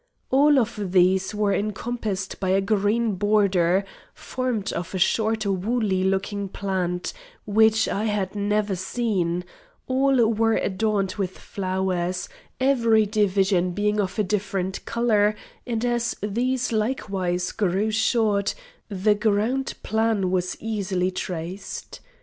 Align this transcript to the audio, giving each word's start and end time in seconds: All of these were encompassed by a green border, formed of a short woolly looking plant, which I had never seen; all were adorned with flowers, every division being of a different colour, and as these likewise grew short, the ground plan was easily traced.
All 0.31 0.57
of 0.57 0.79
these 0.93 1.35
were 1.35 1.53
encompassed 1.53 2.39
by 2.39 2.49
a 2.49 2.59
green 2.59 3.13
border, 3.17 3.85
formed 4.15 4.73
of 4.73 4.95
a 4.95 4.97
short 4.97 5.45
woolly 5.45 6.03
looking 6.03 6.49
plant, 6.49 7.13
which 7.45 7.87
I 7.87 8.05
had 8.05 8.33
never 8.33 8.75
seen; 8.75 9.45
all 9.85 10.25
were 10.25 10.55
adorned 10.55 11.13
with 11.19 11.37
flowers, 11.37 12.29
every 12.59 13.05
division 13.05 13.73
being 13.73 13.99
of 13.99 14.17
a 14.17 14.23
different 14.23 14.83
colour, 14.85 15.35
and 15.67 15.85
as 15.85 16.15
these 16.23 16.71
likewise 16.71 17.51
grew 17.51 17.91
short, 17.91 18.55
the 18.89 19.13
ground 19.13 19.75
plan 19.83 20.31
was 20.31 20.57
easily 20.59 21.11
traced. 21.11 21.99